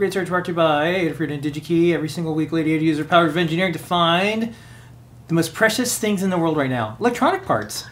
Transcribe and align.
Great 0.00 0.14
Search 0.14 0.28
brought 0.28 0.46
to 0.46 0.52
you 0.52 0.56
by 0.56 0.94
Adafruit 0.94 1.30
and 1.30 1.42
DigiKey. 1.42 1.92
Every 1.92 2.08
single 2.08 2.34
week, 2.34 2.52
Lady 2.52 2.72
Ada 2.72 2.82
uses 2.82 3.06
power 3.06 3.26
of 3.26 3.36
engineering 3.36 3.74
to 3.74 3.78
find 3.78 4.54
the 5.28 5.34
most 5.34 5.52
precious 5.52 5.98
things 5.98 6.22
in 6.22 6.30
the 6.30 6.38
world 6.38 6.56
right 6.56 6.70
now 6.70 6.96
electronic 7.00 7.44
parts. 7.44 7.84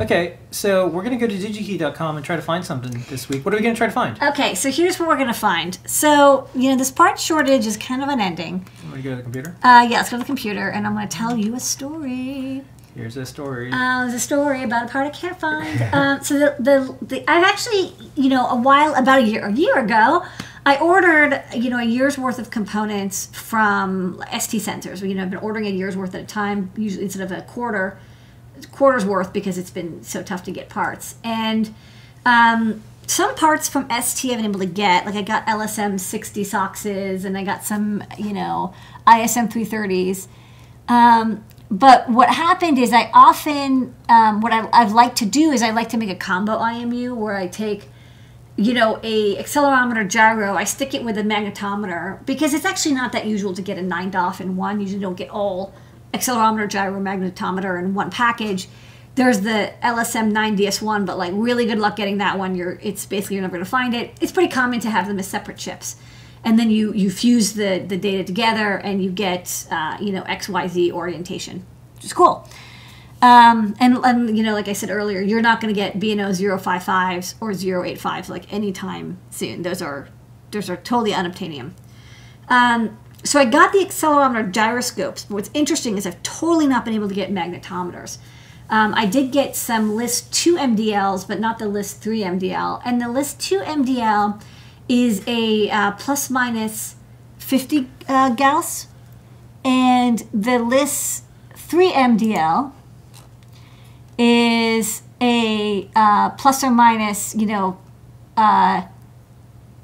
Okay, 0.00 0.38
so 0.50 0.88
we're 0.88 1.04
going 1.04 1.16
to 1.16 1.26
go 1.26 1.32
to 1.32 1.38
digikey.com 1.38 2.16
and 2.16 2.26
try 2.26 2.34
to 2.34 2.42
find 2.42 2.64
something 2.64 3.04
this 3.08 3.28
week. 3.28 3.44
What 3.44 3.54
are 3.54 3.56
we 3.56 3.62
going 3.62 3.76
to 3.76 3.78
try 3.78 3.86
to 3.86 3.92
find? 3.92 4.20
Okay, 4.20 4.56
so 4.56 4.68
here's 4.68 4.98
what 4.98 5.08
we're 5.08 5.16
gonna 5.16 5.32
find. 5.32 5.78
So 5.86 6.48
you 6.56 6.70
know 6.70 6.76
this 6.76 6.90
part 6.90 7.20
shortage 7.20 7.66
is 7.66 7.76
kind 7.76 8.02
of 8.02 8.08
unending. 8.08 8.66
I'm 8.82 8.90
going 8.90 9.02
to 9.04 9.08
go 9.08 9.10
to 9.10 9.16
the 9.18 9.22
computer. 9.22 9.56
Uh, 9.62 9.86
yeah, 9.88 9.98
let's 9.98 10.10
go 10.10 10.16
to 10.16 10.24
the 10.24 10.26
computer, 10.26 10.70
and 10.70 10.88
I'm 10.88 10.94
gonna 10.94 11.06
tell 11.06 11.38
you 11.38 11.54
a 11.54 11.60
story. 11.60 12.64
Here's 12.96 13.16
a 13.16 13.26
story. 13.26 13.72
Uh, 13.72 14.02
there's 14.02 14.14
a 14.14 14.20
story 14.20 14.62
about 14.62 14.86
a 14.86 14.88
part 14.88 15.06
I 15.06 15.10
can't 15.10 15.38
find. 15.38 15.82
um, 15.94 16.24
so 16.24 16.34
the, 16.38 16.56
the 16.58 16.96
the 17.04 17.30
I've 17.30 17.44
actually 17.44 17.92
you 18.16 18.28
know 18.28 18.48
a 18.48 18.56
while 18.56 18.94
about 18.94 19.20
a 19.20 19.22
year 19.22 19.46
a 19.46 19.52
year 19.52 19.78
ago, 19.78 20.24
I 20.66 20.78
ordered 20.78 21.42
you 21.54 21.70
know 21.70 21.78
a 21.78 21.84
year's 21.84 22.16
worth 22.16 22.38
of 22.38 22.50
components 22.50 23.26
from 23.32 24.22
ST 24.38 24.62
Centers. 24.62 25.02
You 25.02 25.14
know 25.14 25.22
I've 25.22 25.30
been 25.30 25.40
ordering 25.40 25.66
a 25.66 25.70
year's 25.70 25.96
worth 25.96 26.14
at 26.14 26.22
a 26.22 26.26
time, 26.26 26.70
usually 26.76 27.04
instead 27.04 27.22
of 27.22 27.32
a 27.36 27.42
quarter 27.42 27.98
quarter's 28.72 29.04
worth 29.04 29.32
because 29.32 29.58
it's 29.58 29.70
been 29.70 30.02
so 30.02 30.22
tough 30.22 30.42
to 30.44 30.50
get 30.50 30.68
parts 30.68 31.16
and. 31.22 31.74
Um, 32.26 32.82
some 33.06 33.34
parts 33.34 33.68
from 33.68 33.88
ST 33.90 34.32
I've 34.32 34.38
been 34.38 34.46
able 34.46 34.60
to 34.60 34.66
get, 34.66 35.04
like 35.06 35.14
I 35.14 35.22
got 35.22 35.46
LSM6DSOXes 35.46 37.24
and 37.24 37.36
I 37.36 37.44
got 37.44 37.64
some, 37.64 38.02
you 38.18 38.32
know, 38.32 38.72
ISM 39.06 39.48
330s. 39.48 40.26
Um, 40.88 41.44
but 41.70 42.08
what 42.08 42.28
happened 42.30 42.78
is 42.78 42.92
I 42.92 43.10
often, 43.12 43.94
um, 44.08 44.40
what 44.40 44.52
I, 44.52 44.60
I 44.68 44.84
like 44.84 45.16
to 45.16 45.26
do 45.26 45.50
is 45.50 45.62
I 45.62 45.70
like 45.70 45.88
to 45.90 45.96
make 45.96 46.10
a 46.10 46.14
combo 46.14 46.58
IMU 46.58 47.16
where 47.16 47.36
I 47.36 47.46
take, 47.46 47.88
you 48.56 48.72
know, 48.72 49.00
a 49.02 49.36
accelerometer 49.36 50.08
gyro, 50.08 50.54
I 50.54 50.64
stick 50.64 50.94
it 50.94 51.02
with 51.02 51.18
a 51.18 51.22
magnetometer 51.22 52.24
because 52.24 52.54
it's 52.54 52.64
actually 52.64 52.94
not 52.94 53.12
that 53.12 53.26
usual 53.26 53.52
to 53.54 53.62
get 53.62 53.78
a 53.78 53.82
9 53.82 54.10
DOF 54.10 54.40
in 54.40 54.56
one. 54.56 54.78
You 54.78 54.82
usually 54.82 55.00
don't 55.00 55.16
get 55.16 55.30
all 55.30 55.74
accelerometer, 56.12 56.68
gyro, 56.68 57.00
magnetometer 57.00 57.78
in 57.78 57.94
one 57.94 58.10
package. 58.10 58.68
There's 59.16 59.40
the 59.40 59.72
LSM 59.82 60.32
9DS1, 60.32 61.04
but 61.04 61.18
like 61.18 61.32
really 61.34 61.66
good 61.66 61.78
luck 61.78 61.96
getting 61.96 62.18
that 62.18 62.38
one. 62.38 62.54
You're 62.54 62.78
it's 62.82 63.06
basically 63.06 63.36
you're 63.36 63.42
never 63.42 63.56
gonna 63.56 63.64
find 63.64 63.94
it. 63.94 64.16
It's 64.20 64.32
pretty 64.32 64.52
common 64.52 64.80
to 64.80 64.90
have 64.90 65.06
them 65.08 65.18
as 65.18 65.26
separate 65.26 65.56
chips, 65.56 65.96
and 66.42 66.58
then 66.58 66.70
you 66.70 66.92
you 66.92 67.10
fuse 67.10 67.52
the 67.52 67.78
the 67.78 67.96
data 67.96 68.24
together 68.24 68.76
and 68.78 69.04
you 69.04 69.10
get 69.10 69.66
uh, 69.70 69.98
you 70.00 70.10
know 70.10 70.22
X 70.22 70.48
Y 70.48 70.66
Z 70.66 70.90
orientation, 70.90 71.64
which 71.94 72.04
is 72.06 72.12
cool. 72.12 72.48
Um, 73.24 73.74
and, 73.80 73.96
and 74.04 74.36
you 74.36 74.44
know, 74.44 74.52
like 74.52 74.68
I 74.68 74.74
said 74.74 74.90
earlier, 74.90 75.22
you're 75.22 75.40
not 75.40 75.58
going 75.58 75.72
to 75.72 75.80
get 75.80 75.98
BNO 75.98 76.28
055s 76.38 77.36
or 77.40 77.52
085s 77.52 78.28
like 78.28 78.52
anytime 78.52 79.16
soon. 79.30 79.62
Those 79.62 79.80
are 79.80 80.10
those 80.50 80.68
are 80.68 80.76
totally 80.76 81.12
unobtainium. 81.12 81.72
Um, 82.50 82.98
so 83.24 83.40
I 83.40 83.46
got 83.46 83.72
the 83.72 83.78
accelerometer 83.78 84.52
gyroscopes. 84.52 85.24
But 85.24 85.34
what's 85.36 85.50
interesting 85.54 85.96
is 85.96 86.06
I've 86.06 86.22
totally 86.22 86.66
not 86.66 86.84
been 86.84 86.92
able 86.92 87.08
to 87.08 87.14
get 87.14 87.32
magnetometers. 87.32 88.18
Um, 88.68 88.92
I 88.94 89.06
did 89.06 89.32
get 89.32 89.56
some 89.56 89.96
LIS 89.96 90.20
2 90.20 90.56
MDLs, 90.56 91.26
but 91.26 91.40
not 91.40 91.58
the 91.58 91.66
LIS 91.66 91.94
3 91.94 92.20
MDL. 92.20 92.82
And 92.84 93.00
the 93.00 93.08
LIS 93.08 93.32
2 93.32 93.60
MDL 93.60 94.42
is 94.86 95.26
a 95.26 95.70
uh, 95.70 95.92
plus 95.92 96.28
minus 96.28 96.96
50 97.38 97.88
uh, 98.06 98.34
Gauss. 98.34 98.88
And 99.64 100.24
the 100.30 100.58
LIS 100.58 101.22
3 101.54 101.90
MDL 101.90 102.72
is 104.18 105.02
a 105.20 105.88
uh, 105.94 106.30
plus 106.30 106.62
or 106.62 106.70
minus, 106.70 107.34
you 107.34 107.46
know, 107.46 107.78
uh, 108.36 108.82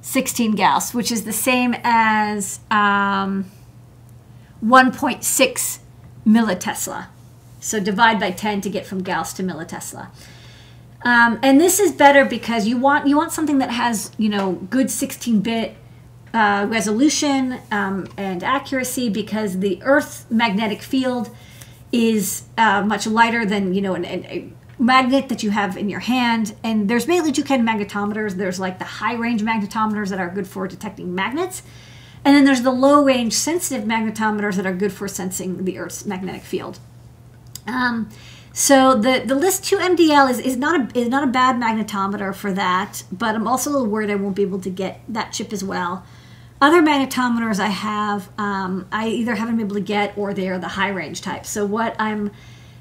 16 0.02 0.54
Gauss, 0.56 0.94
which 0.94 1.12
is 1.12 1.24
the 1.24 1.32
same 1.32 1.74
as 1.84 2.60
um, 2.70 3.50
1.6 4.64 5.78
millitesla. 6.26 7.06
So 7.60 7.78
divide 7.78 8.18
by 8.18 8.30
10 8.30 8.62
to 8.62 8.70
get 8.70 8.86
from 8.86 9.02
Gauss 9.02 9.32
to 9.34 9.42
millitesla. 9.42 10.08
Um, 11.02 11.38
and 11.42 11.60
this 11.60 11.80
is 11.80 11.92
better 11.92 12.24
because 12.24 12.66
you 12.66 12.76
want 12.76 13.06
you 13.06 13.16
want 13.16 13.32
something 13.32 13.56
that 13.58 13.70
has 13.70 14.12
you 14.18 14.28
know 14.28 14.52
good 14.68 14.88
16-bit 14.88 15.74
uh, 16.34 16.66
resolution 16.68 17.58
um, 17.70 18.06
and 18.18 18.44
accuracy 18.44 19.08
because 19.08 19.60
the 19.60 19.82
Earth 19.82 20.26
magnetic 20.30 20.82
field 20.82 21.30
is 21.92 22.44
uh, 22.56 22.82
much 22.82 23.06
lighter 23.06 23.44
than 23.44 23.74
you 23.74 23.80
know 23.80 23.94
an, 23.94 24.04
an, 24.04 24.24
a 24.26 24.52
magnet 24.78 25.28
that 25.28 25.42
you 25.42 25.50
have 25.50 25.76
in 25.76 25.88
your 25.88 26.00
hand. 26.00 26.54
And 26.62 26.88
there's 26.88 27.06
basically 27.06 27.32
two 27.32 27.44
kind 27.44 27.66
of 27.66 27.74
magnetometers. 27.74 28.34
There's 28.34 28.58
like 28.58 28.78
the 28.78 28.84
high 28.84 29.14
range 29.14 29.42
magnetometers 29.42 30.08
that 30.08 30.18
are 30.18 30.30
good 30.30 30.46
for 30.46 30.66
detecting 30.66 31.14
magnets, 31.14 31.62
and 32.24 32.34
then 32.34 32.44
there's 32.44 32.62
the 32.62 32.70
low 32.70 33.04
range 33.04 33.32
sensitive 33.32 33.84
magnetometers 33.84 34.56
that 34.56 34.66
are 34.66 34.74
good 34.74 34.92
for 34.92 35.08
sensing 35.08 35.64
the 35.64 35.78
Earth's 35.78 36.06
magnetic 36.06 36.42
field. 36.42 36.78
Um, 37.66 38.08
so 38.52 38.94
the 38.94 39.22
the 39.24 39.34
LIS 39.34 39.60
2 39.60 39.76
MDL 39.76 40.30
is, 40.30 40.38
is 40.40 40.56
not 40.56 40.94
a 40.94 40.98
is 40.98 41.08
not 41.08 41.22
a 41.22 41.26
bad 41.28 41.56
magnetometer 41.56 42.34
for 42.34 42.52
that, 42.52 43.04
but 43.12 43.34
I'm 43.34 43.46
also 43.46 43.70
a 43.70 43.72
little 43.72 43.88
worried 43.88 44.10
I 44.10 44.16
won't 44.16 44.36
be 44.36 44.42
able 44.42 44.60
to 44.60 44.70
get 44.70 45.00
that 45.08 45.32
chip 45.32 45.52
as 45.52 45.62
well. 45.62 46.04
Other 46.60 46.82
magnetometers 46.82 47.58
I 47.58 47.68
have, 47.68 48.28
um, 48.36 48.86
I 48.92 49.08
either 49.08 49.34
haven't 49.34 49.56
been 49.56 49.66
able 49.66 49.76
to 49.76 49.80
get 49.80 50.16
or 50.18 50.34
they 50.34 50.48
are 50.48 50.58
the 50.58 50.68
high 50.68 50.90
range 50.90 51.22
type. 51.22 51.46
So 51.46 51.64
what 51.64 51.96
I'm, 51.98 52.30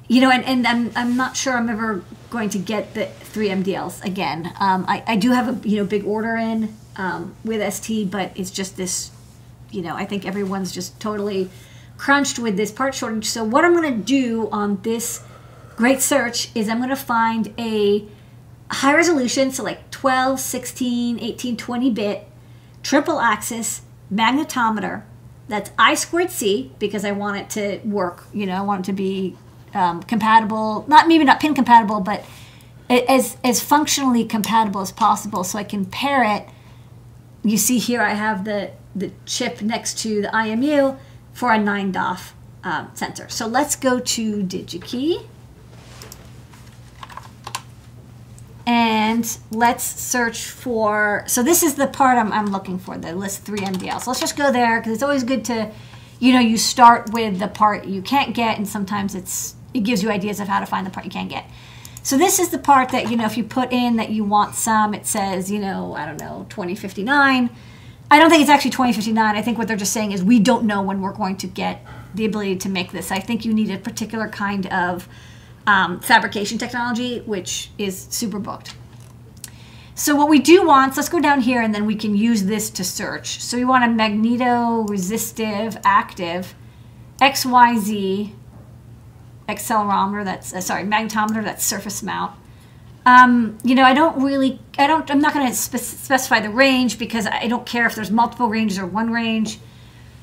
you 0.10 0.20
know, 0.20 0.30
and, 0.30 0.44
and 0.44 0.68
I'm, 0.68 0.92
I'm 0.98 1.16
not 1.16 1.38
sure 1.38 1.54
I'm 1.54 1.70
ever 1.70 2.04
going 2.30 2.50
to 2.50 2.58
get 2.58 2.94
the 2.94 3.06
3 3.06 3.48
MDLs 3.48 4.04
again. 4.04 4.52
Um, 4.60 4.84
I, 4.88 5.04
I 5.08 5.16
do 5.16 5.32
have 5.32 5.66
a 5.66 5.68
you 5.68 5.78
know 5.78 5.86
big 5.86 6.04
order 6.04 6.36
in 6.36 6.76
um, 6.98 7.36
with 7.46 7.74
ST, 7.74 8.12
but 8.12 8.34
it's 8.36 8.52
just 8.52 8.76
this, 8.76 9.12
you 9.72 9.82
know, 9.82 9.96
I 9.96 10.04
think 10.04 10.26
everyone's 10.26 10.74
just 10.74 11.00
totally 11.00 11.50
crunched 11.98 12.38
with 12.38 12.58
this 12.58 12.74
part 12.74 12.94
shortage. 12.96 13.26
So 13.26 13.46
what 13.46 13.64
I'm 13.64 13.74
going 13.74 13.94
to 13.94 14.04
do 14.04 14.50
on 14.52 14.82
this 14.82 15.24
great 15.78 16.02
search 16.02 16.50
is 16.54 16.68
I'm 16.68 16.80
going 16.80 16.90
to 16.90 16.98
find 16.98 17.54
a 17.58 18.04
high 18.70 18.94
resolution, 18.94 19.52
so 19.52 19.64
like 19.64 19.90
12, 19.90 20.40
16, 20.40 21.20
18, 21.20 21.56
20 21.56 21.90
bit 21.92 22.29
triple 22.90 23.20
axis 23.20 23.84
magnetometer 24.12 25.04
that's 25.48 25.70
I 25.78 25.94
squared 25.94 26.32
C 26.32 26.72
because 26.80 27.06
I 27.06 27.12
want 27.12 27.38
it 27.38 27.50
to 27.52 27.88
work. 27.88 28.24
You 28.34 28.48
know, 28.48 28.56
I 28.56 28.62
want 28.62 28.82
it 28.82 28.92
to 28.92 28.94
be 28.94 29.38
um, 29.76 30.02
compatible, 30.02 30.86
not 30.88 31.08
maybe 31.08 31.24
not 31.24 31.40
pin 31.40 31.54
compatible, 31.54 32.00
but 32.00 32.26
as 32.90 33.38
as 33.44 33.62
functionally 33.62 34.26
compatible 34.26 34.82
as 34.82 34.92
possible, 34.92 35.44
so 35.44 35.60
I 35.60 35.64
can 35.64 35.86
pair 35.86 36.24
it. 36.24 36.48
You 37.44 37.58
see 37.58 37.78
here, 37.78 38.02
I 38.02 38.14
have 38.14 38.44
the 38.44 38.72
the 38.96 39.12
chip 39.26 39.62
next 39.62 40.00
to 40.00 40.24
the 40.24 40.30
IMU 40.30 40.98
for 41.32 41.54
a 41.54 41.60
9 41.60 41.92
DOF 41.92 42.34
um, 42.64 42.90
sensor. 42.96 43.30
So 43.30 43.46
let's 43.46 43.76
go 43.76 44.00
to 44.00 44.44
DigiKey. 44.44 45.28
And 48.70 49.40
let's 49.50 49.84
search 49.84 50.46
for, 50.46 51.24
so 51.26 51.42
this 51.42 51.64
is 51.64 51.74
the 51.74 51.88
part 51.88 52.20
I'm, 52.20 52.32
I'm 52.32 52.46
looking 52.52 52.78
for, 52.78 53.00
the 53.00 53.16
LIS 53.16 53.40
3 53.40 53.58
MDL. 53.62 54.00
So 54.00 54.12
let's 54.12 54.20
just 54.20 54.38
go 54.38 54.52
there 54.52 54.80
because 54.80 54.94
it's 54.94 55.02
always 55.02 55.24
good 55.24 55.44
to, 55.46 55.72
you 56.20 56.34
know, 56.34 56.40
you 56.40 56.56
start 56.56 57.12
with 57.12 57.40
the 57.40 57.48
part 57.48 57.86
you 57.86 58.04
can't 58.04 58.36
get 58.36 58.60
and 58.60 58.68
sometimes 58.68 59.16
it's, 59.16 59.56
it 59.74 59.80
gives 59.80 60.04
you 60.04 60.12
ideas 60.12 60.40
of 60.40 60.48
how 60.48 60.60
to 60.60 60.68
find 60.68 60.86
the 60.86 60.92
part 60.92 61.04
you 61.04 61.12
can't 61.12 61.32
get. 61.32 61.50
So 62.04 62.16
this 62.16 62.38
is 62.38 62.50
the 62.50 62.60
part 62.60 62.90
that, 62.90 63.10
you 63.10 63.18
know, 63.18 63.26
if 63.26 63.38
you 63.38 63.44
put 63.44 63.74
in 63.74 63.96
that 63.96 64.12
you 64.12 64.24
want 64.24 64.54
some, 64.54 64.94
it 64.94 65.08
says, 65.08 65.50
you 65.50 65.58
know, 65.58 65.96
I 65.96 66.06
don't 66.06 66.20
know, 66.20 66.46
2059. 66.50 67.50
I 68.12 68.20
don't 68.20 68.30
think 68.30 68.42
it's 68.42 68.52
actually 68.52 68.70
2059. 68.70 69.36
I 69.36 69.42
think 69.42 69.58
what 69.58 69.68
they're 69.68 69.78
just 69.78 69.94
saying 69.94 70.12
is 70.12 70.24
we 70.24 70.38
don't 70.38 70.66
know 70.66 70.84
when 70.84 71.02
we're 71.02 71.14
going 71.14 71.38
to 71.38 71.48
get 71.48 71.84
the 72.14 72.24
ability 72.24 72.58
to 72.58 72.70
make 72.70 72.92
this. 72.92 73.12
I 73.12 73.20
think 73.20 73.46
you 73.46 73.52
need 73.52 73.72
a 73.72 73.80
particular 73.80 74.28
kind 74.28 74.68
of 74.68 75.10
um, 75.70 76.00
fabrication 76.00 76.58
technology, 76.58 77.20
which 77.22 77.70
is 77.78 78.08
super 78.10 78.40
booked. 78.40 78.74
So 79.94 80.16
what 80.16 80.30
we 80.30 80.40
do 80.40 80.66
want, 80.66 80.96
so 80.96 81.02
let's 81.02 81.10
go 81.10 81.20
down 81.20 81.42
here 81.42 81.62
and 81.62 81.76
then 81.76 81.86
we 81.86 81.96
can 81.96 82.16
use 82.16 82.44
this 82.44 82.70
to 82.72 82.84
search. 82.84 83.40
So 83.42 83.56
we 83.58 83.66
want 83.66 83.84
a 83.84 83.90
magneto-resistive 83.90 85.78
active 85.84 86.56
XYZ 87.22 88.34
accelerometer, 89.48 90.24
that's, 90.24 90.54
uh, 90.54 90.62
sorry, 90.62 90.84
magnetometer, 90.84 91.44
that's 91.44 91.66
surface 91.66 92.02
mount. 92.02 92.34
Um, 93.06 93.58
you 93.64 93.76
know, 93.76 93.84
I 93.84 93.94
don't 93.94 94.24
really, 94.24 94.60
I 94.78 94.88
don't, 94.88 95.10
I'm 95.12 95.20
not 95.20 95.34
going 95.34 95.48
to 95.48 95.54
spe 95.54 95.78
specify 95.78 96.40
the 96.40 96.50
range 96.50 96.98
because 96.98 97.28
I 97.28 97.48
don't 97.48 97.66
care 97.66 97.86
if 97.86 97.96
there's 97.96 98.12
multiple 98.12 98.48
ranges 98.48 98.80
or 98.80 98.86
one 98.86 99.12
range. 99.12 99.60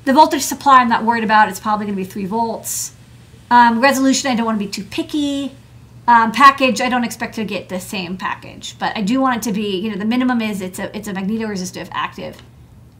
The 0.05 0.13
voltage 0.13 0.41
supply 0.41 0.79
I'm 0.79 0.89
not 0.89 1.03
worried 1.03 1.23
about. 1.23 1.49
It's 1.49 1.59
probably 1.59 1.85
going 1.85 1.97
to 1.97 2.03
be 2.03 2.09
3 2.09 2.25
volts. 2.25 2.96
Um, 3.49 3.79
resolution, 3.79 4.31
I 4.31 4.35
don't 4.35 4.45
want 4.45 4.59
to 4.59 4.65
be 4.65 4.71
too 4.71 4.83
picky. 4.83 5.55
Um, 6.07 6.31
package, 6.31 6.79
I 6.79 6.89
don't 6.89 7.03
expect 7.03 7.35
to 7.35 7.43
get 7.43 7.67
the 7.67 7.79
same 7.79 8.17
package, 8.17 8.79
but 8.79 8.95
I 8.95 9.01
do 9.01 9.19
want 9.19 9.37
it 9.37 9.49
to 9.49 9.53
be, 9.53 9.77
you 9.77 9.91
know, 9.91 9.97
the 9.97 10.05
minimum 10.05 10.41
is 10.41 10.61
it's 10.61 10.79
a, 10.79 10.95
it's 10.95 11.07
a 11.09 11.13
magnetoresistive 11.13 11.89
active 11.91 12.41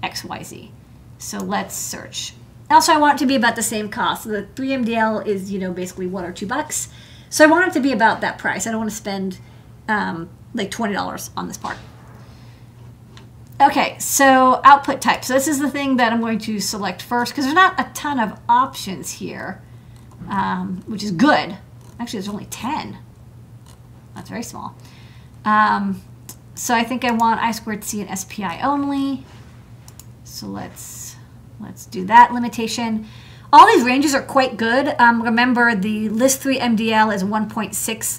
XYZ. 0.03 0.71
So 1.17 1.39
let's 1.39 1.75
search. 1.75 2.33
Also, 2.69 2.91
I 2.91 2.97
want 2.97 3.15
it 3.15 3.23
to 3.23 3.25
be 3.25 3.35
about 3.35 3.55
the 3.55 3.63
same 3.63 3.87
cost. 3.89 4.23
So 4.23 4.29
the 4.29 4.43
3MDL 4.43 5.25
is, 5.25 5.51
you 5.51 5.59
know, 5.59 5.71
basically 5.71 6.07
one 6.07 6.25
or 6.25 6.33
two 6.33 6.47
bucks. 6.47 6.89
So 7.29 7.45
I 7.45 7.47
want 7.47 7.67
it 7.67 7.73
to 7.73 7.79
be 7.79 7.93
about 7.93 8.21
that 8.21 8.37
price. 8.37 8.67
I 8.67 8.71
don't 8.71 8.79
want 8.79 8.89
to 8.89 8.95
spend 8.95 9.39
um, 9.87 10.29
like 10.53 10.69
$20 10.69 11.29
on 11.37 11.47
this 11.47 11.57
part. 11.57 11.77
Okay, 13.59 13.97
so 13.99 14.61
output 14.63 15.01
type. 15.01 15.23
So 15.23 15.33
this 15.33 15.47
is 15.47 15.59
the 15.59 15.69
thing 15.69 15.97
that 15.97 16.13
I'm 16.13 16.21
going 16.21 16.39
to 16.39 16.59
select 16.59 17.01
first 17.01 17.31
because 17.31 17.45
there's 17.45 17.55
not 17.55 17.79
a 17.79 17.89
ton 17.93 18.19
of 18.19 18.39
options 18.47 19.13
here, 19.13 19.63
um, 20.29 20.83
which 20.85 21.03
is 21.03 21.11
good. 21.11 21.57
Actually, 21.99 22.19
there's 22.19 22.29
only 22.29 22.45
10. 22.45 22.97
That's 24.15 24.29
very 24.29 24.43
small. 24.43 24.75
Um, 25.45 26.01
so 26.55 26.73
I 26.73 26.83
think 26.83 27.05
I 27.05 27.11
want 27.11 27.39
I 27.39 27.51
squared 27.51 27.83
C 27.83 28.01
and 28.01 28.17
SPI 28.17 28.61
only. 28.61 29.23
So 30.23 30.47
let's 30.47 31.15
let's 31.59 31.85
do 31.85 32.05
that 32.05 32.33
limitation. 32.33 33.07
All 33.53 33.65
these 33.67 33.83
ranges 33.83 34.13
are 34.13 34.21
quite 34.21 34.57
good. 34.57 34.93
Um, 34.99 35.23
remember, 35.23 35.73
the 35.73 36.09
LIS 36.09 36.35
3 36.35 36.59
MDL 36.59 37.15
is 37.15 37.23
1.6 37.23 37.71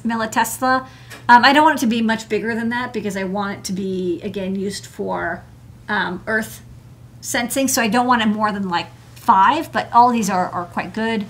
millitesla. 0.02 0.88
Um, 1.28 1.44
I 1.44 1.52
don't 1.52 1.64
want 1.64 1.78
it 1.78 1.80
to 1.80 1.86
be 1.86 2.00
much 2.00 2.30
bigger 2.30 2.54
than 2.54 2.70
that 2.70 2.94
because 2.94 3.14
I 3.14 3.24
want 3.24 3.58
it 3.58 3.64
to 3.64 3.74
be, 3.74 4.22
again, 4.22 4.56
used 4.56 4.86
for 4.86 5.44
um, 5.86 6.22
Earth 6.26 6.62
sensing. 7.20 7.68
So 7.68 7.82
I 7.82 7.88
don't 7.88 8.06
want 8.06 8.22
it 8.22 8.26
more 8.26 8.52
than 8.52 8.70
like 8.70 8.86
5, 9.16 9.70
but 9.70 9.92
all 9.92 10.10
these 10.10 10.30
are, 10.30 10.48
are 10.48 10.64
quite 10.64 10.94
good. 10.94 11.26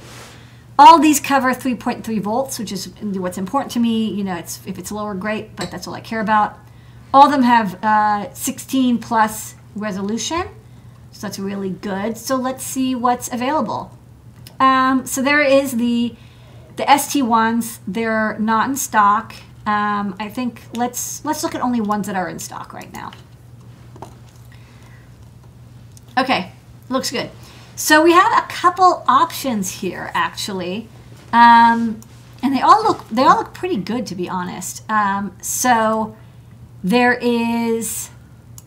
All 0.79 1.01
these 1.01 1.19
cover 1.19 1.53
3.3 1.53 2.21
volts, 2.21 2.59
which 2.59 2.71
is 2.71 2.89
what's 3.01 3.37
important 3.37 3.73
to 3.73 3.81
me. 3.81 4.11
You 4.13 4.23
know, 4.23 4.37
it's 4.37 4.61
if 4.65 4.79
it's 4.79 4.93
lower, 4.93 5.15
great, 5.15 5.57
but 5.57 5.71
that's 5.71 5.89
all 5.89 5.95
I 5.95 6.01
care 6.01 6.21
about. 6.21 6.59
All 7.13 7.27
of 7.27 7.33
them 7.33 7.43
have 7.43 7.83
uh, 7.83 8.33
16 8.33 8.99
plus 8.99 9.55
resolution. 9.75 10.45
So 11.11 11.27
that's 11.27 11.39
really 11.39 11.71
good. 11.71 12.17
So 12.17 12.37
let's 12.37 12.63
see 12.63 12.95
what's 12.95 13.33
available. 13.33 13.99
Um, 14.61 15.07
so 15.07 15.23
there 15.23 15.43
is 15.43 15.77
the 15.77 16.15
the 16.77 16.97
ST 16.97 17.25
ones. 17.25 17.81
They're 17.89 18.39
not 18.39 18.69
in 18.69 18.77
stock. 18.77 19.35
Um, 19.67 20.15
I 20.21 20.29
think 20.29 20.63
let's 20.75 21.25
let's 21.25 21.43
look 21.43 21.55
at 21.55 21.61
only 21.61 21.81
ones 21.81 22.07
that 22.07 22.17
are 22.17 22.29
in 22.29 22.39
stock 22.39 22.73
right 22.73 22.93
now. 22.93 23.13
Okay, 26.17 26.53
looks 26.89 27.11
good. 27.11 27.31
So 27.79 28.03
we 28.03 28.11
have 28.11 28.33
a 28.37 28.45
couple 28.49 29.05
options 29.07 29.71
here 29.71 30.11
actually, 30.13 30.89
um, 31.33 32.01
and 32.43 32.53
they 32.53 32.61
all 32.61 32.83
look 32.83 33.09
they 33.09 33.23
all 33.23 33.37
look 33.37 33.55
pretty 33.55 33.77
good 33.77 34.05
to 34.09 34.17
be 34.17 34.29
honest. 34.29 34.83
Um, 34.91 35.37
so 35.41 36.17
there 36.83 37.13
is 37.13 38.11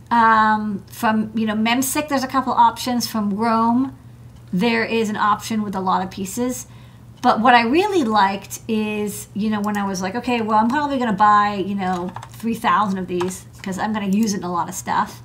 um, 0.10 0.86
from 0.90 1.30
you 1.36 1.46
know 1.46 1.56
Memsic, 1.56 2.08
there's 2.08 2.24
a 2.24 2.28
couple 2.28 2.54
options. 2.54 3.06
From 3.06 3.34
Rohm. 3.34 3.94
there 4.54 4.86
is 4.86 5.10
an 5.10 5.18
option 5.18 5.62
with 5.62 5.76
a 5.76 5.82
lot 5.82 6.02
of 6.02 6.10
pieces. 6.10 6.68
But 7.22 7.42
what 7.42 7.54
I 7.54 7.64
really 7.64 8.06
liked 8.06 8.62
is, 8.70 9.28
you 9.34 9.50
know, 9.50 9.60
when 9.60 9.76
I 9.76 9.86
was 9.86 10.02
like, 10.02 10.16
okay, 10.16 10.40
well, 10.40 10.58
I'm 10.58 10.70
probably 10.70 10.98
going 10.98 11.12
to 11.12 11.18
buy, 11.18 11.56
you 11.56 11.76
know, 11.76 12.12
3,000 12.32 12.98
of 12.98 13.08
these 13.08 13.44
because 13.58 13.78
I'm 13.78 13.94
going 13.94 14.10
to 14.10 14.18
use 14.18 14.34
it 14.34 14.38
in 14.38 14.44
a 14.44 14.52
lot 14.52 14.70
of 14.70 14.74
stuff. 14.74 15.22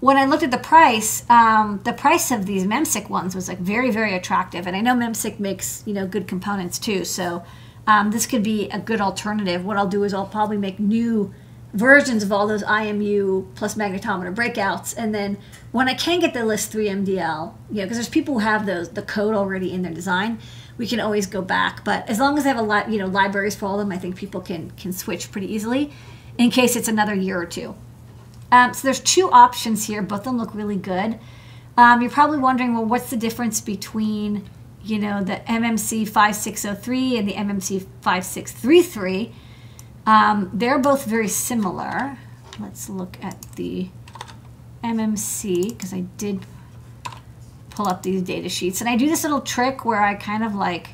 When 0.00 0.16
I 0.16 0.24
looked 0.24 0.42
at 0.42 0.50
the 0.50 0.58
price, 0.58 1.28
um, 1.28 1.80
the 1.84 1.92
price 1.92 2.30
of 2.30 2.46
these 2.46 2.64
Memsic 2.64 3.10
ones 3.10 3.34
was 3.34 3.48
like 3.48 3.58
very, 3.58 3.90
very 3.90 4.14
attractive. 4.14 4.66
And 4.66 4.74
I 4.74 4.80
know 4.80 4.94
Memsic 4.94 5.38
makes, 5.38 5.82
you 5.86 5.92
know, 5.92 6.06
good 6.06 6.26
components 6.26 6.78
too. 6.78 7.04
So 7.04 7.44
um, 7.86 8.10
this 8.10 8.26
could 8.26 8.42
be 8.42 8.70
a 8.70 8.78
good 8.78 9.02
alternative. 9.02 9.64
What 9.64 9.76
I'll 9.76 9.86
do 9.88 10.02
is 10.04 10.14
I'll 10.14 10.26
probably 10.26 10.56
make 10.56 10.78
new 10.78 11.34
versions 11.74 12.22
of 12.22 12.32
all 12.32 12.46
those 12.46 12.62
IMU 12.62 13.54
plus 13.54 13.74
magnetometer 13.74 14.34
breakouts. 14.34 14.94
And 14.96 15.14
then 15.14 15.36
when 15.70 15.86
I 15.86 15.94
can 15.94 16.18
get 16.18 16.32
the 16.32 16.44
LIS 16.44 16.66
3 16.66 16.88
MDL, 16.88 17.54
you 17.70 17.76
know, 17.76 17.82
because 17.82 17.98
there's 17.98 18.08
people 18.08 18.34
who 18.34 18.40
have 18.40 18.64
those 18.64 18.88
the 18.90 19.02
code 19.02 19.34
already 19.34 19.70
in 19.72 19.82
their 19.82 19.92
design, 19.92 20.38
we 20.78 20.86
can 20.86 20.98
always 20.98 21.26
go 21.26 21.42
back. 21.42 21.84
But 21.84 22.08
as 22.08 22.18
long 22.18 22.38
as 22.38 22.46
I 22.46 22.48
have 22.48 22.58
a 22.58 22.62
lot, 22.62 22.90
you 22.90 22.98
know, 22.98 23.06
libraries 23.06 23.54
for 23.54 23.66
all 23.66 23.78
of 23.78 23.86
them, 23.86 23.92
I 23.92 23.98
think 23.98 24.16
people 24.16 24.40
can 24.40 24.70
can 24.72 24.92
switch 24.92 25.30
pretty 25.30 25.52
easily 25.52 25.92
in 26.38 26.50
case 26.50 26.74
it's 26.74 26.88
another 26.88 27.14
year 27.14 27.38
or 27.38 27.46
two. 27.46 27.74
Um, 28.52 28.74
so 28.74 28.86
there's 28.86 29.00
two 29.00 29.30
options 29.30 29.86
here. 29.86 30.02
Both 30.02 30.20
of 30.20 30.24
them 30.26 30.38
look 30.38 30.54
really 30.54 30.76
good. 30.76 31.18
Um, 31.76 32.02
you're 32.02 32.10
probably 32.10 32.38
wondering, 32.38 32.74
well, 32.74 32.84
what's 32.84 33.10
the 33.10 33.16
difference 33.16 33.60
between, 33.60 34.48
you 34.82 34.98
know, 34.98 35.22
the 35.22 35.36
MMC 35.46 36.08
5603 36.08 37.18
and 37.18 37.28
the 37.28 37.34
MMC 37.34 37.86
5633? 38.02 39.32
Um, 40.06 40.50
they're 40.52 40.78
both 40.78 41.04
very 41.04 41.28
similar. 41.28 42.18
Let's 42.58 42.88
look 42.88 43.16
at 43.22 43.40
the 43.56 43.88
MMC 44.82 45.70
because 45.70 45.92
I 45.92 46.00
did 46.16 46.44
pull 47.70 47.86
up 47.86 48.02
these 48.02 48.22
data 48.22 48.48
sheets. 48.48 48.80
And 48.80 48.90
I 48.90 48.96
do 48.96 49.08
this 49.08 49.22
little 49.22 49.40
trick 49.40 49.84
where 49.84 50.02
I 50.02 50.14
kind 50.14 50.44
of 50.44 50.54
like 50.54 50.90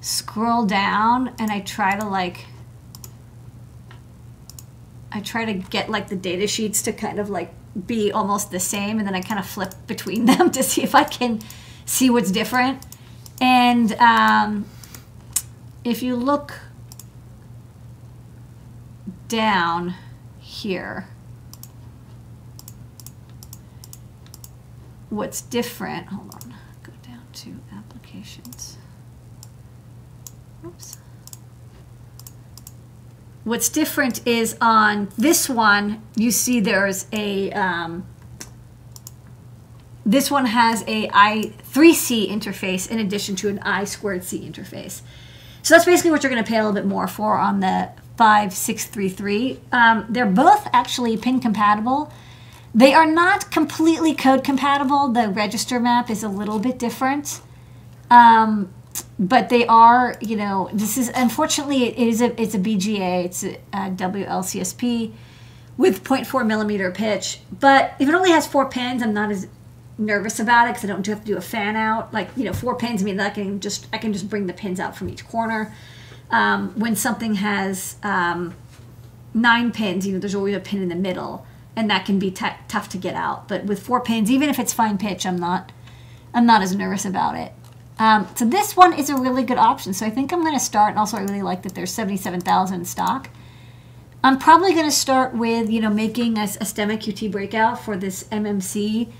scroll 0.00 0.64
down 0.64 1.34
and 1.38 1.50
I 1.50 1.60
try 1.60 1.98
to 1.98 2.06
like 2.06 2.46
I 5.12 5.20
try 5.20 5.44
to 5.44 5.54
get 5.54 5.88
like 5.88 6.08
the 6.08 6.16
data 6.16 6.46
sheets 6.46 6.82
to 6.82 6.92
kind 6.92 7.18
of 7.18 7.30
like 7.30 7.52
be 7.86 8.12
almost 8.12 8.50
the 8.50 8.60
same 8.60 8.98
and 8.98 9.06
then 9.06 9.14
I 9.14 9.20
kind 9.20 9.38
of 9.38 9.46
flip 9.46 9.74
between 9.86 10.24
them 10.26 10.50
to 10.50 10.62
see 10.62 10.82
if 10.82 10.94
I 10.94 11.04
can 11.04 11.40
see 11.84 12.10
what's 12.10 12.30
different. 12.30 12.84
And 13.40 13.92
um, 13.94 14.66
if 15.84 16.02
you 16.02 16.14
look 16.14 16.60
down 19.28 19.94
here, 20.38 21.08
what's 25.08 25.40
different, 25.40 26.08
hold 26.08 26.34
on, 26.34 26.54
go 26.82 26.92
down 27.02 27.22
to 27.32 27.60
applications. 27.74 28.76
Oops. 30.64 30.99
What's 33.50 33.68
different 33.68 34.24
is 34.28 34.56
on 34.60 35.08
this 35.18 35.48
one, 35.48 36.04
you 36.14 36.30
see 36.30 36.60
there's 36.60 37.06
a, 37.12 37.50
um, 37.50 38.06
this 40.06 40.30
one 40.30 40.46
has 40.46 40.82
a 40.86 41.08
I3C 41.08 42.30
interface 42.30 42.88
in 42.88 43.00
addition 43.00 43.34
to 43.34 43.48
an 43.48 43.58
I 43.58 43.86
squared 43.86 44.22
C 44.22 44.48
interface. 44.48 45.02
So 45.62 45.74
that's 45.74 45.84
basically 45.84 46.12
what 46.12 46.22
you're 46.22 46.30
going 46.30 46.44
to 46.44 46.48
pay 46.48 46.58
a 46.58 46.60
little 46.60 46.80
bit 46.80 46.86
more 46.86 47.08
for 47.08 47.38
on 47.38 47.58
the 47.58 47.90
5633. 48.18 49.58
Um, 49.72 50.06
they're 50.08 50.26
both 50.26 50.68
actually 50.72 51.16
pin 51.16 51.40
compatible. 51.40 52.12
They 52.72 52.94
are 52.94 53.04
not 53.04 53.50
completely 53.50 54.14
code 54.14 54.44
compatible. 54.44 55.08
The 55.08 55.28
register 55.28 55.80
map 55.80 56.08
is 56.08 56.22
a 56.22 56.28
little 56.28 56.60
bit 56.60 56.78
different. 56.78 57.40
Um, 58.12 58.72
but 59.18 59.50
they 59.50 59.66
are, 59.66 60.16
you 60.20 60.36
know, 60.36 60.70
this 60.72 60.96
is 60.96 61.10
unfortunately 61.14 61.84
it 61.84 61.98
is 61.98 62.20
a 62.20 62.40
it's 62.40 62.54
a 62.54 62.58
BGA, 62.58 63.24
it's 63.26 63.44
a, 63.44 63.56
a 63.72 63.90
WLCSP 63.90 65.12
with 65.76 66.02
0.4 66.04 66.46
millimeter 66.46 66.90
pitch. 66.90 67.40
But 67.58 67.94
if 67.98 68.08
it 68.08 68.14
only 68.14 68.30
has 68.30 68.46
four 68.46 68.68
pins, 68.68 69.02
I'm 69.02 69.14
not 69.14 69.30
as 69.30 69.46
nervous 69.98 70.40
about 70.40 70.66
it 70.66 70.70
because 70.70 70.84
I 70.84 70.88
don't 70.88 71.06
have 71.06 71.20
to 71.20 71.26
do 71.26 71.36
a 71.36 71.42
fan 71.42 71.76
out. 71.76 72.12
Like 72.12 72.30
you 72.36 72.44
know, 72.44 72.52
four 72.52 72.74
pins 72.76 73.02
I 73.02 73.04
mean 73.04 73.20
I 73.20 73.30
can 73.30 73.60
just 73.60 73.86
I 73.92 73.98
can 73.98 74.12
just 74.12 74.28
bring 74.28 74.46
the 74.46 74.54
pins 74.54 74.80
out 74.80 74.96
from 74.96 75.08
each 75.08 75.26
corner. 75.28 75.74
Um, 76.30 76.78
when 76.78 76.96
something 76.96 77.34
has 77.34 77.96
um, 78.02 78.54
nine 79.34 79.72
pins, 79.72 80.06
you 80.06 80.12
know, 80.12 80.18
there's 80.18 80.34
always 80.34 80.54
a 80.54 80.60
pin 80.60 80.80
in 80.80 80.88
the 80.88 80.94
middle, 80.94 81.44
and 81.74 81.90
that 81.90 82.06
can 82.06 82.18
be 82.18 82.30
tough 82.30 82.88
to 82.88 82.98
get 82.98 83.14
out. 83.14 83.48
But 83.48 83.64
with 83.64 83.82
four 83.82 84.00
pins, 84.00 84.30
even 84.30 84.48
if 84.48 84.58
it's 84.58 84.72
fine 84.72 84.96
pitch, 84.96 85.26
I'm 85.26 85.38
not 85.38 85.72
I'm 86.32 86.46
not 86.46 86.62
as 86.62 86.74
nervous 86.74 87.04
about 87.04 87.36
it. 87.36 87.52
Um, 88.00 88.26
so 88.34 88.46
this 88.46 88.74
one 88.74 88.94
is 88.94 89.10
a 89.10 89.14
really 89.16 89.42
good 89.42 89.58
option. 89.58 89.92
So 89.92 90.06
I 90.06 90.10
think 90.10 90.32
I'm 90.32 90.40
going 90.40 90.54
to 90.54 90.64
start. 90.64 90.90
And 90.90 90.98
also, 90.98 91.18
I 91.18 91.20
really 91.20 91.42
like 91.42 91.62
that 91.62 91.74
there's 91.74 91.92
77,000 91.92 92.74
in 92.74 92.84
stock. 92.86 93.28
I'm 94.24 94.38
probably 94.38 94.72
going 94.72 94.86
to 94.86 94.90
start 94.90 95.34
with 95.34 95.70
you 95.70 95.80
know 95.80 95.90
making 95.90 96.36
a, 96.38 96.42
a 96.42 96.46
QT 96.46 97.30
breakout 97.30 97.80
for 97.80 97.96
this 97.96 98.24
MMC 98.24 99.10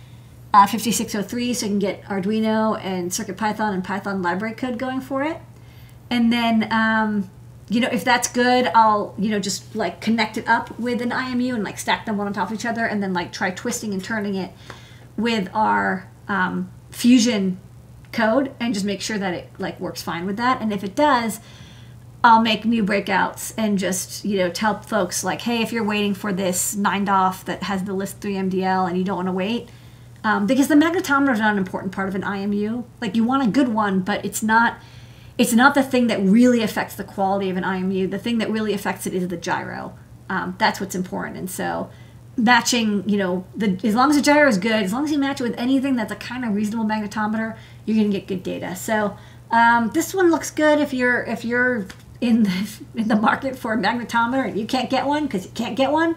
uh, 0.53 0.67
5603, 0.67 1.55
so 1.55 1.67
I 1.67 1.69
can 1.69 1.79
get 1.79 2.03
Arduino 2.05 2.79
and 2.83 3.11
CircuitPython 3.11 3.73
and 3.73 3.85
Python 3.85 4.21
library 4.21 4.55
code 4.55 4.79
going 4.79 5.01
for 5.01 5.23
it. 5.23 5.39
And 6.11 6.31
then 6.31 6.71
um, 6.71 7.31
you 7.71 7.81
know 7.81 7.89
if 7.91 8.05
that's 8.05 8.29
good, 8.29 8.71
I'll 8.75 9.15
you 9.17 9.31
know 9.31 9.41
just 9.41 9.75
like 9.75 10.03
connect 10.03 10.37
it 10.37 10.47
up 10.47 10.79
with 10.79 11.01
an 11.01 11.11
IMU 11.11 11.55
and 11.55 11.65
like 11.65 11.79
stack 11.79 12.05
them 12.05 12.19
one 12.19 12.27
on 12.27 12.35
top 12.35 12.51
of 12.51 12.55
each 12.55 12.67
other, 12.67 12.85
and 12.85 13.03
then 13.03 13.15
like 13.15 13.33
try 13.33 13.51
twisting 13.51 13.95
and 13.95 14.05
turning 14.05 14.35
it 14.35 14.53
with 15.17 15.49
our 15.55 16.11
um, 16.29 16.71
Fusion 16.91 17.59
code 18.13 18.55
and 18.59 18.75
just 18.75 18.87
make 18.87 19.01
sure 19.01 19.19
that 19.19 19.35
it 19.35 19.51
like 19.59 19.79
works 19.81 20.03
fine 20.03 20.27
with 20.27 20.37
that. 20.37 20.61
And 20.61 20.73
if 20.73 20.83
it 20.85 20.95
does, 20.95 21.41
I'll 22.23 22.43
make 22.43 22.65
new 22.65 22.85
breakouts 22.85 23.55
and 23.57 23.79
just 23.79 24.25
you 24.25 24.39
know 24.39 24.51
tell 24.51 24.81
folks 24.83 25.25
like, 25.25 25.43
hey, 25.43 25.63
if 25.63 25.73
you're 25.73 25.85
waiting 25.85 26.15
for 26.15 26.33
this 26.33 26.77
nine 26.77 27.05
DOF 27.05 27.45
that 27.47 27.65
has 27.65 27.85
the 27.85 27.95
LIS 27.95 28.13
three 28.13 28.35
MDL 28.35 28.89
and 28.89 28.99
you 28.99 29.05
don't 29.05 29.17
want 29.17 29.29
to 29.29 29.33
wait, 29.33 29.69
um, 30.23 30.47
because 30.47 30.69
the 30.69 30.75
magnetometer 30.75 31.33
is 31.33 31.39
not 31.39 31.53
an 31.53 31.59
important 31.59 31.93
part 31.93 32.09
of 32.09 32.15
an 32.15 32.23
IMU. 32.23 32.85
Like 33.01 33.17
you 33.17 33.25
want 33.25 33.47
a 33.47 33.51
good 33.51 33.69
one, 33.69 34.01
but 34.01 34.25
it's 34.25 34.43
not. 34.43 34.79
It's 35.39 35.55
not 35.55 35.75
the 35.75 35.83
thing 35.83 36.09
that 36.09 36.21
really 36.21 36.61
affects 36.61 36.95
the 36.97 37.05
quality 37.05 37.49
of 37.49 37.57
an 37.57 37.65
IMU. 37.65 38.11
The 38.11 38.19
thing 38.19 38.37
that 38.39 38.51
really 38.51 38.75
affects 38.75 39.07
it 39.07 39.15
is 39.15 39.29
the 39.29 39.39
gyro. 39.39 39.97
Um, 40.29 40.55
that's 40.59 40.81
what's 40.81 40.95
important. 40.95 41.39
And 41.39 41.51
so 41.51 41.89
matching, 42.37 43.09
you 43.09 43.17
know, 43.17 43.47
the 43.57 43.79
as 43.83 43.95
long 43.95 44.11
as 44.11 44.17
the 44.17 44.23
gyro 44.23 44.49
is 44.49 44.59
good, 44.59 44.83
as 44.83 44.93
long 44.93 45.05
as 45.05 45.11
you 45.11 45.19
match 45.19 45.41
it 45.41 45.45
with 45.45 45.59
anything 45.59 45.97
that's 45.97 46.13
a 46.13 46.17
kind 46.17 46.45
of 46.45 46.55
reasonable 46.55 46.85
magnetometer, 46.85 47.57
you're 47.91 48.03
going 48.03 48.13
to 48.13 48.19
get 48.19 48.27
good 48.27 48.43
data. 48.43 48.77
So 48.77 49.17
um, 49.51 49.91
this 49.93 50.15
one 50.15 50.31
looks 50.31 50.51
good 50.51 50.79
if 50.81 50.93
you're 50.93 51.23
if 51.25 51.45
you're 51.45 51.87
in 52.21 52.45
the 52.45 52.81
in 52.95 53.09
the 53.09 53.17
market 53.17 53.57
for 53.57 53.73
a 53.73 53.77
magnetometer 53.77 54.49
and 54.49 54.59
you 54.59 54.67
can't 54.67 54.91
get 54.91 55.07
one 55.07 55.25
because 55.27 55.45
you 55.45 55.53
can't 55.53 55.77
get 55.77 55.93
one. 55.93 56.17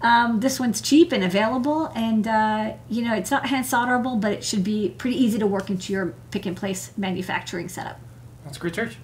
Um, 0.00 0.40
this 0.40 0.60
one's 0.60 0.82
cheap 0.82 1.12
and 1.12 1.24
available, 1.24 1.86
and 1.94 2.28
uh, 2.28 2.74
you 2.90 3.02
know 3.02 3.14
it's 3.14 3.30
not 3.30 3.46
hand 3.46 3.64
solderable, 3.64 4.20
but 4.20 4.32
it 4.32 4.44
should 4.44 4.62
be 4.62 4.90
pretty 4.90 5.16
easy 5.16 5.38
to 5.38 5.46
work 5.46 5.70
into 5.70 5.94
your 5.94 6.14
pick 6.30 6.44
and 6.44 6.54
place 6.56 6.92
manufacturing 6.96 7.70
setup. 7.70 7.98
That's 8.44 8.58
great 8.58 8.74
search. 8.74 8.98